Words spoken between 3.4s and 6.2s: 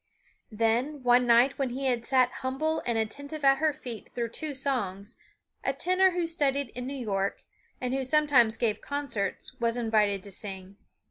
at her feet through two songs, a tenor